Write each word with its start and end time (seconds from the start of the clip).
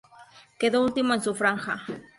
Quedó 0.57 0.83
último 0.83 1.13
en 1.13 1.21
su 1.21 1.35
franja. 1.35 1.83